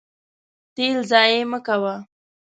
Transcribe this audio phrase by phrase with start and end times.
[0.75, 1.95] تیل ضایع مه کوه.